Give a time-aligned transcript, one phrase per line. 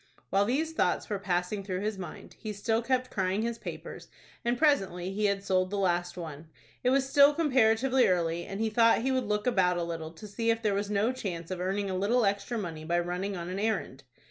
[0.31, 4.07] While these thoughts were passing through his mind, he still kept crying his papers,
[4.43, 6.47] and presently he had sold the last one.
[6.83, 10.25] It was still comparatively early, and he thought he would look about a little to
[10.25, 13.49] see if there was no chance of earning a little extra money by running on
[13.51, 14.03] an errand.